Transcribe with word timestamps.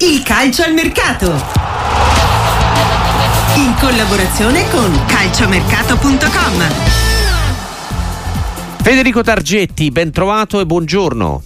Il 0.00 0.22
calcio 0.22 0.62
al 0.62 0.74
mercato. 0.74 1.26
In 3.56 3.74
collaborazione 3.80 4.70
con 4.70 4.96
calciomercato.com. 5.06 6.62
Federico 8.80 9.22
Targetti, 9.22 9.90
ben 9.90 10.12
trovato 10.12 10.60
e 10.60 10.66
buongiorno. 10.66 11.42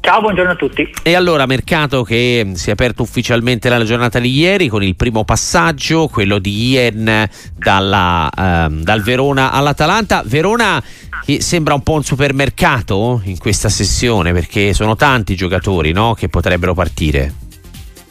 Ciao, 0.00 0.20
buongiorno 0.20 0.50
a 0.50 0.54
tutti. 0.56 0.86
E 1.02 1.14
allora, 1.14 1.46
mercato 1.46 2.02
che 2.02 2.50
si 2.56 2.68
è 2.68 2.72
aperto 2.72 3.00
ufficialmente 3.00 3.70
la 3.70 3.82
giornata 3.82 4.18
di 4.18 4.36
ieri 4.36 4.68
con 4.68 4.82
il 4.82 4.94
primo 4.94 5.24
passaggio, 5.24 6.08
quello 6.08 6.38
di 6.38 6.68
Ien 6.68 7.26
dalla, 7.56 8.28
ehm, 8.36 8.82
dal 8.82 9.00
Verona 9.00 9.50
all'Atalanta. 9.50 10.22
Verona 10.26 10.82
che 11.24 11.40
sembra 11.40 11.72
un 11.72 11.82
po' 11.82 11.94
un 11.94 12.04
supermercato 12.04 13.22
in 13.24 13.38
questa 13.38 13.70
sessione 13.70 14.34
perché 14.34 14.74
sono 14.74 14.94
tanti 14.94 15.34
giocatori 15.34 15.92
no, 15.92 16.12
che 16.12 16.28
potrebbero 16.28 16.74
partire. 16.74 17.46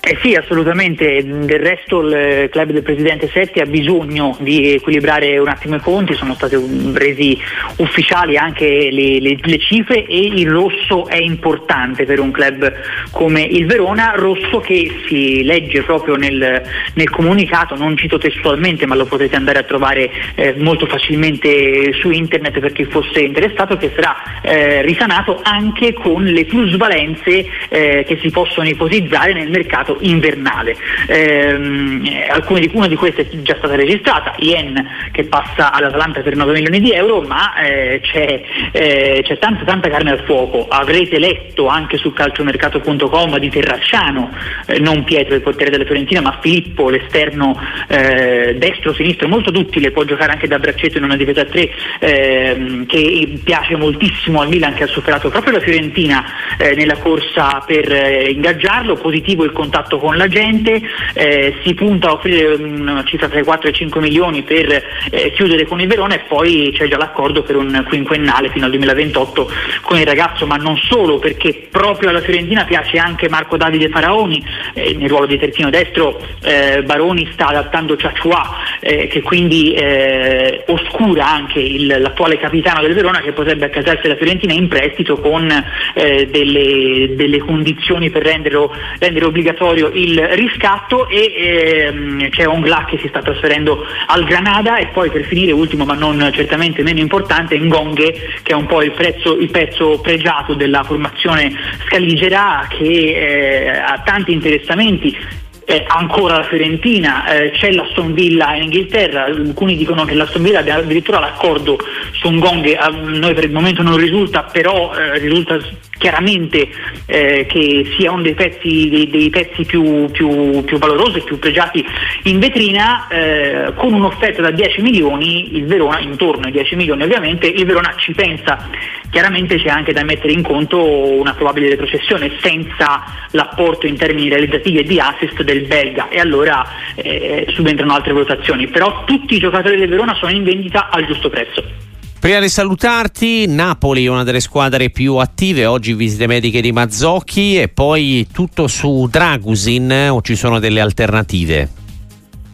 Eh 0.10 0.18
sì, 0.22 0.36
assolutamente. 0.36 1.22
Del 1.22 1.60
resto 1.60 2.00
il 2.00 2.48
club 2.50 2.72
del 2.72 2.82
presidente 2.82 3.28
Setti 3.28 3.60
ha 3.60 3.66
bisogno 3.66 4.38
di 4.40 4.76
equilibrare 4.76 5.38
un 5.38 5.50
attimo 5.50 5.76
i 5.76 5.82
conti, 5.82 6.14
sono 6.14 6.34
state 6.34 6.58
resi 6.94 7.38
ufficiali 7.80 8.38
anche 8.38 8.88
le, 8.90 9.20
le, 9.20 9.36
le, 9.38 9.60
cifre 9.60 10.06
e 10.06 10.18
il 10.18 10.50
rosso 10.50 11.08
è 11.08 11.18
importante 11.18 12.06
per 12.06 12.22
un 12.22 12.32
club 12.32 12.72
come 13.12 13.42
il 13.42 13.66
Verona, 13.66 14.14
rosso 14.16 14.62
che 14.62 14.90
si 15.08 15.44
legge 15.44 15.84
proprio 15.84 16.16
nel, 16.16 16.62
nel 16.94 17.10
comunicato, 17.10 17.76
non 17.76 17.98
cito 17.98 18.18
testualmente 18.18 18.86
ma 18.86 18.96
lo 18.96 19.06
potete 19.06 19.36
andare 19.36 19.60
a 19.60 19.64
trovare 19.64 20.10
eh, 20.36 20.56
molto 20.58 20.86
facilmente 20.86 21.92
su 22.00 22.12
internet 22.12 22.60
per 22.60 22.72
chi 22.72 22.86
fosse 22.86 23.20
interessato, 23.20 23.76
che 23.76 23.92
sarà 23.94 24.16
eh, 24.42 24.82
risanato 24.84 25.42
anche 25.44 25.92
con 25.92 26.24
le 26.24 26.46
plusvalenze 26.46 27.46
eh, 27.68 28.06
che 28.08 28.18
si 28.22 28.30
possono 28.30 28.70
ipotizzare 28.70 29.34
nel 29.34 29.50
mercato 29.50 29.96
invernale. 30.02 30.76
Ehm, 31.08 32.08
alcune 32.30 32.60
di, 32.62 32.70
una 32.74 32.88
di 32.88 32.96
queste 32.96 33.28
è 33.30 33.42
già 33.42 33.56
stata 33.58 33.76
registrata, 33.76 34.34
Ien 34.38 34.86
che 35.12 35.24
passa 35.26 35.72
all'Atalanta 35.72 36.22
per 36.22 36.36
9 36.36 36.54
milioni 36.54 36.80
di 36.80 36.92
euro, 36.92 37.22
ma 37.22 37.56
eh, 37.56 38.00
c'è, 38.02 38.42
eh, 38.72 39.22
c'è, 39.24 39.38
tanta, 39.38 39.64
tanta 39.64 39.90
carne 39.90 40.12
al 40.12 40.24
fuoco. 40.26 40.68
Avrete 40.68 41.20
letto 41.20 41.68
anche 41.68 41.98
su 41.98 42.14
calciomercato.com 42.14 43.38
di 43.38 43.50
Terracciano, 43.50 44.32
eh, 44.68 44.80
non 44.80 45.04
Pietro 45.04 45.36
il 45.36 45.42
portiere 45.42 45.72
della 45.72 45.86
Fiorentina, 45.86 46.22
ma 46.22 46.38
Filippo, 46.42 46.90
l'esterno 46.90 47.60
eh, 47.88 48.56
destro-sinistro, 48.58 49.28
molto 49.28 49.52
duttile, 49.52 49.92
può 49.92 50.04
giocare 50.04 50.34
anche 50.34 50.48
da 50.48 50.60
braccetto 50.60 50.98
in 50.98 51.04
una 51.04 51.16
difesa 51.16 51.42
a 51.42 51.46
3, 51.46 51.70
ehm, 52.00 52.86
che 52.86 53.40
piace 53.44 53.76
moltissimo 53.76 54.42
al 54.42 54.50
Milan 54.50 54.74
che 54.74 54.84
ha 54.84 54.88
superato 54.88 55.30
proprio 55.30 55.54
la 55.54 55.60
Fiorentina 55.60 56.26
eh, 56.58 56.76
nella 56.76 56.98
corsa 56.98 57.64
per 57.66 57.92
eh, 57.92 58.30
ingaggiarlo, 58.32 58.96
positivo 58.96 59.44
il 59.44 59.52
contatto 59.52 59.87
contatto 59.88 59.98
con 59.98 60.18
la 60.18 60.28
gente, 60.28 60.82
eh, 61.14 61.56
si 61.64 61.74
punta 61.74 62.10
a 62.10 62.14
offrire 62.14 62.54
una 62.56 63.04
cifra 63.06 63.30
tra 63.30 63.40
i 63.40 63.44
4 63.44 63.68
e 63.68 63.72
i 63.72 63.74
5 63.74 64.02
milioni 64.02 64.44
per 64.44 64.84
eh, 65.10 65.32
chiudere 65.32 65.66
con 65.66 65.80
il 65.80 65.88
Verona 65.88 66.16
e 66.16 66.20
poi 66.28 66.72
c'è 66.74 66.88
già 66.88 66.98
l'accordo 66.98 67.42
per 67.42 67.56
un 67.56 67.86
quinquennale 67.88 68.50
fino 68.50 68.66
al 68.66 68.72
2028 68.72 69.52
con 69.82 69.98
il 69.98 70.06
ragazzo, 70.06 70.46
ma 70.46 70.58
non 70.58 70.78
solo 70.78 71.18
perché 71.18 71.68
proprio 71.72 72.10
alla 72.10 72.22
Fiorentina 72.22 72.66
piace 72.66 72.98
anche 72.98 73.30
Marco 73.30 73.58
Davide 73.58 73.90
Faraoni, 73.90 74.44
eh, 74.74 74.96
nel 74.96 75.10
ruolo 75.10 75.26
di 75.26 75.38
terzino 75.38 75.70
destro 75.70 76.20
eh, 76.44 76.84
Baroni 76.84 77.30
sta 77.32 77.48
adattando 77.48 77.96
Ciacciua 77.96 78.77
eh, 78.88 79.08
che 79.08 79.22
quindi 79.22 79.74
eh, 79.74 80.64
oscura 80.68 81.30
anche 81.30 81.60
il, 81.60 81.88
l'attuale 81.88 82.38
capitano 82.38 82.82
del 82.82 82.94
Verona 82.94 83.22
che 83.22 83.32
potrebbe 83.32 83.66
accasarsi 83.66 84.08
la 84.08 84.16
Fiorentina 84.16 84.54
in 84.54 84.68
prestito 84.68 85.18
con 85.18 85.48
delle, 85.94 87.16
delle, 87.16 87.38
condizioni 87.40 88.10
per 88.10 88.24
renderlo, 88.24 88.72
rendere 89.00 89.26
obbligatorio 89.26 89.58
obbligatorio 89.58 89.90
il 89.94 90.20
riscatto 90.36 91.08
e 91.10 91.34
ehm, 91.36 92.30
c'è 92.30 92.48
Ongla 92.48 92.86
che 92.88 92.98
si 93.00 93.08
sta 93.08 93.22
trasferendo 93.22 93.86
al 94.08 94.24
Granada 94.24 94.78
e 94.78 94.88
poi 94.88 95.10
per 95.10 95.24
finire 95.24 95.52
ultimo 95.52 95.86
ma 95.86 95.94
non 95.94 96.30
certamente 96.34 96.84
meno 96.84 97.00
importante 97.00 97.58
Ngonghe 97.58 98.14
che 98.44 98.52
è 98.52 98.56
un 98.56 98.66
po' 98.66 98.82
il, 98.82 98.92
prezzo, 98.92 99.38
il 99.38 99.50
pezzo 99.50 100.00
pregiato 100.00 100.54
della 100.54 100.84
formazione 100.84 101.52
scaligera 101.86 102.68
che 102.70 102.86
eh, 102.86 103.70
ha 103.70 104.02
tanti 104.04 104.32
interessamenti 104.32 105.46
eh, 105.70 105.84
ancora 105.86 106.38
la 106.38 106.44
Fiorentina, 106.44 107.28
eh, 107.28 107.52
c'è 107.52 107.74
l'Aston 107.74 108.14
Villa 108.14 108.56
in 108.56 108.64
Inghilterra, 108.64 109.26
alcuni 109.26 109.76
dicono 109.76 110.06
che 110.06 110.14
l'Aston 110.14 110.42
Villa 110.44 110.60
abbia 110.60 110.78
addirittura 110.78 111.20
l'accordo 111.20 111.78
su 112.20 112.32
gong, 112.40 112.76
a 112.78 112.90
noi 112.90 113.34
per 113.34 113.46
il 113.46 113.52
momento 113.52 113.82
non 113.84 113.98
risulta, 113.98 114.44
però 114.44 114.94
eh, 114.94 115.20
risulta 115.20 115.58
chiaramente 115.98 116.70
eh, 117.06 117.46
che 117.48 117.94
sia 117.98 118.12
uno 118.12 118.22
dei 118.22 118.34
pezzi, 118.34 118.90
dei, 118.90 119.10
dei 119.10 119.30
pezzi 119.30 119.66
più, 119.66 120.10
più, 120.12 120.64
più, 120.64 120.78
valorosi 120.78 121.18
e 121.18 121.22
più 121.22 121.40
pregiati 121.40 121.84
in 122.24 122.40
vetrina, 122.40 123.08
eh, 123.08 123.74
con 123.76 123.94
un'offerta 123.94 124.42
da 124.42 124.52
10 124.52 124.82
milioni, 124.82 125.58
il 125.58 125.66
Verona, 125.66 126.00
intorno 126.00 126.46
ai 126.46 126.52
10 126.52 126.76
milioni 126.76 127.04
ovviamente, 127.04 127.48
il 127.48 127.66
Verona 127.66 127.94
ci 127.98 128.14
pensa. 128.14 128.70
Chiaramente 129.10 129.58
c'è 129.58 129.70
anche 129.70 129.94
da 129.94 130.04
mettere 130.04 130.34
in 130.34 130.44
conto 130.44 130.84
una 130.84 131.34
probabile 131.34 131.70
retrocessione 131.70 132.32
senza 132.42 133.04
l'apporto 133.32 133.88
in 133.88 133.96
termini 133.96 134.28
realizzativi 134.28 134.80
e 134.80 134.84
di 134.84 135.00
assist 135.00 135.42
del 135.44 135.62
belga 135.66 136.10
e 136.10 136.20
allora 136.20 136.66
eh, 136.96 137.48
subentrano 137.50 137.94
altre 137.94 138.12
valutazioni, 138.14 138.68
però 138.68 139.06
tutti 139.06 139.36
i 139.36 139.40
giocatori 139.40 139.78
del 139.78 139.90
Verona 139.90 140.14
sono 140.16 140.32
in 140.32 140.44
vendita 140.44 140.90
al 140.90 141.06
giusto 141.06 141.30
prezzo. 141.30 141.87
Prima 142.20 142.40
di 142.40 142.50
salutarti, 142.50 143.46
Napoli 143.46 144.06
è 144.06 144.10
una 144.10 144.24
delle 144.24 144.40
squadre 144.40 144.90
più 144.90 145.16
attive, 145.16 145.68
oggi 145.68 145.94
visite 145.94 146.26
mediche 146.26 146.62
di 146.62 146.72
Mazzocchi 146.72 147.60
e 147.60 147.68
poi 147.68 148.28
tutto 148.34 148.68
su 148.68 149.08
Dragusin 149.10 150.10
o 150.10 150.22
ci 150.22 150.36
sono 150.36 150.60
delle 150.60 150.82
alternative? 150.82 151.77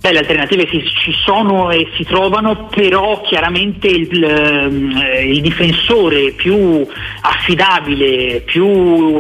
Beh, 0.04 0.12
le 0.12 0.20
alternative 0.20 0.68
si, 0.70 0.84
ci 0.86 1.14
sono 1.24 1.72
e 1.72 1.88
si 1.96 2.04
trovano, 2.04 2.66
però 2.66 3.22
chiaramente 3.22 3.88
il, 3.88 4.22
ehm, 4.22 5.02
il 5.28 5.40
difensore 5.40 6.32
più 6.32 6.86
affidabile, 7.22 8.42
più 8.42 8.66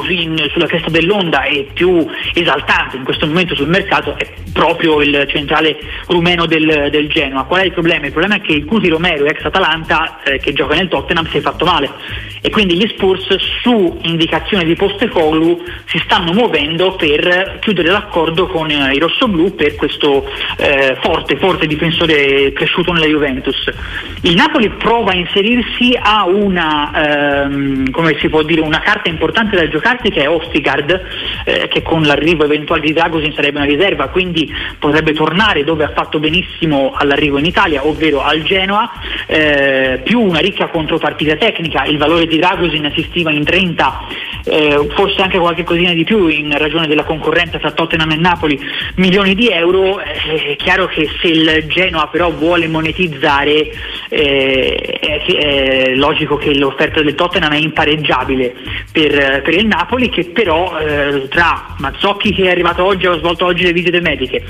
in, 0.09 0.45
sulla 0.51 0.65
cresta 0.65 0.89
dell'onda 0.89 1.43
e 1.43 1.69
più 1.71 2.05
esaltante 2.33 2.97
in 2.97 3.05
questo 3.05 3.27
momento 3.27 3.55
sul 3.55 3.69
mercato 3.69 4.17
è 4.17 4.27
proprio 4.51 4.99
il 4.99 5.25
centrale 5.29 5.77
rumeno 6.07 6.45
del, 6.45 6.89
del 6.91 7.07
Genoa. 7.07 7.45
Qual 7.45 7.61
è 7.61 7.63
il 7.63 7.71
problema? 7.71 8.07
Il 8.07 8.11
problema 8.11 8.35
è 8.35 8.41
che 8.41 8.51
il 8.51 8.65
Cusi 8.65 8.89
Romero, 8.89 9.23
ex 9.23 9.41
Atalanta, 9.41 10.21
eh, 10.23 10.37
che 10.39 10.51
gioca 10.51 10.75
nel 10.75 10.89
Tottenham, 10.89 11.29
si 11.29 11.37
è 11.37 11.39
fatto 11.39 11.63
male 11.63 12.32
e 12.45 12.49
quindi 12.49 12.75
gli 12.75 12.85
Spurs 12.89 13.33
su 13.61 13.99
indicazione 14.01 14.65
di 14.65 14.75
Postecoglou 14.75 15.63
si 15.85 15.97
stanno 15.99 16.33
muovendo 16.33 16.91
per 16.95 17.59
chiudere 17.61 17.89
l'accordo 17.89 18.47
con 18.47 18.69
eh, 18.69 18.91
i 18.93 18.99
rossoblù 18.99 19.55
per 19.55 19.75
questo 19.75 20.29
eh, 20.57 20.97
forte, 21.01 21.37
forte 21.37 21.67
difensore 21.67 22.51
cresciuto 22.51 22.91
nella 22.91 23.05
Juventus. 23.05 23.71
Il 24.23 24.35
Napoli 24.35 24.69
prova 24.71 25.11
a 25.11 25.15
inserirsi 25.15 25.97
a 25.97 26.27
una, 26.27 27.45
ehm, 27.45 27.89
come 27.91 28.17
si 28.19 28.27
può 28.27 28.43
dire, 28.43 28.59
una 28.59 28.81
carta 28.81 29.09
importante 29.09 29.55
da 29.55 29.69
giocarsi 29.69 30.09
che 30.09 30.23
è 30.23 30.29
Ostigard, 30.29 31.01
eh, 31.45 31.69
che 31.69 31.81
con 31.81 32.01
l'arrivo 32.01 32.43
eventuale 32.43 32.81
di 32.81 32.91
Dragosin 32.91 33.31
sarebbe 33.33 33.59
una 33.59 33.67
riserva, 33.67 34.09
quindi 34.09 34.53
potrebbe 34.77 35.13
tornare 35.13 35.63
dove 35.63 35.85
ha 35.85 35.91
fatto 35.95 36.19
benissimo 36.19 36.93
all'arrivo 36.93 37.37
in 37.37 37.45
Italia, 37.45 37.87
ovvero 37.87 38.21
al 38.21 38.41
Genoa, 38.43 38.91
eh, 39.27 40.01
più 40.03 40.19
una 40.19 40.39
ricca 40.39 40.67
contropartita 40.67 41.37
tecnica, 41.37 41.85
il 41.85 41.97
valore 41.97 42.25
di 42.25 42.31
di 42.33 42.39
Dragosin 42.39 42.91
si 42.95 43.05
stima 43.09 43.31
in 43.31 43.43
30, 43.43 44.07
eh, 44.45 44.87
forse 44.95 45.21
anche 45.21 45.37
qualche 45.37 45.63
cosina 45.63 45.93
di 45.93 46.03
più 46.03 46.27
in 46.27 46.55
ragione 46.57 46.87
della 46.87 47.03
concorrenza 47.03 47.59
tra 47.59 47.71
Tottenham 47.71 48.11
e 48.11 48.15
Napoli, 48.15 48.59
milioni 48.95 49.35
di 49.35 49.49
euro, 49.49 50.01
eh, 50.01 50.51
è 50.51 50.55
chiaro 50.55 50.87
che 50.87 51.09
se 51.21 51.27
il 51.27 51.65
Genoa 51.67 52.07
però 52.07 52.31
vuole 52.31 52.67
monetizzare 52.67 53.71
eh, 54.09 54.99
è, 54.99 55.25
è, 55.25 55.95
logico 55.95 56.35
che 56.37 56.55
l'offerta 56.55 57.01
del 57.01 57.15
Tottenham 57.15 57.53
è 57.53 57.57
impareggiabile 57.57 58.53
per, 58.91 59.41
per 59.43 59.53
il 59.53 59.67
Napoli 59.67 60.09
che 60.09 60.25
però 60.25 60.77
eh, 60.79 61.27
tra 61.29 61.75
Mazzocchi 61.77 62.33
che 62.33 62.43
è 62.43 62.49
arrivato 62.49 62.83
oggi 62.83 63.05
ha 63.05 63.17
svolto 63.17 63.45
oggi 63.45 63.63
le 63.63 63.73
visite 63.73 64.01
mediche, 64.01 64.43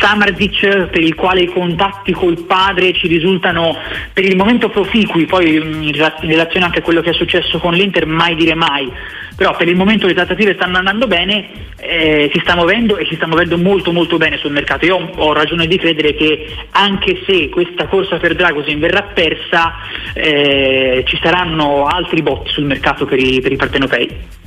Samardic 0.00 0.86
per 0.86 1.00
il 1.00 1.14
quale 1.14 1.42
i 1.42 1.46
contatti 1.46 2.12
col 2.12 2.44
padre 2.44 2.92
ci 2.92 3.06
risultano 3.06 3.76
per 4.12 4.24
il 4.24 4.36
momento 4.36 4.68
proficui, 4.68 5.26
poi 5.26 5.54
in 5.54 5.92
relazione 6.20 6.66
anche 6.66 6.80
a 6.80 6.82
quello 6.82 7.00
che 7.00 7.10
è 7.10 7.14
successo 7.22 7.58
con 7.58 7.72
l'Inter 7.72 8.06
mai 8.06 8.34
dire 8.34 8.54
mai, 8.54 8.90
però 9.36 9.56
per 9.56 9.68
il 9.68 9.76
momento 9.76 10.06
le 10.06 10.14
trattative 10.14 10.54
stanno 10.54 10.78
andando 10.78 11.06
bene, 11.06 11.48
eh, 11.78 12.30
si 12.32 12.40
sta 12.42 12.54
muovendo 12.54 12.96
e 12.96 13.06
si 13.06 13.14
sta 13.14 13.26
muovendo 13.26 13.56
molto 13.56 13.92
molto 13.92 14.16
bene 14.16 14.36
sul 14.38 14.52
mercato. 14.52 14.84
Io 14.84 14.96
ho 15.14 15.32
ragione 15.32 15.66
di 15.66 15.78
credere 15.78 16.14
che 16.14 16.54
anche 16.72 17.22
se 17.26 17.48
questa 17.48 17.86
corsa 17.86 18.18
per 18.18 18.34
Dragosin 18.34 18.78
verrà 18.78 19.02
persa, 19.02 19.74
eh, 20.14 21.04
ci 21.06 21.18
saranno 21.22 21.86
altri 21.86 22.22
botti 22.22 22.50
sul 22.50 22.64
mercato 22.64 23.06
per 23.06 23.18
i, 23.18 23.40
per 23.40 23.52
i 23.52 23.56
partenopei. 23.56 24.40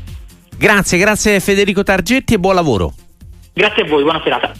Grazie, 0.57 0.97
grazie 0.97 1.39
Federico 1.39 1.83
Targetti 1.83 2.33
e 2.33 2.39
buon 2.39 2.55
lavoro. 2.55 2.93
Grazie 3.53 3.83
a 3.83 3.85
voi, 3.85 4.03
buona 4.03 4.21
serata. 4.21 4.53